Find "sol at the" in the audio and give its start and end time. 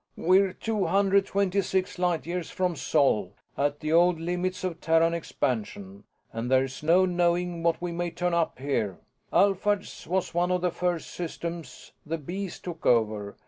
2.75-3.93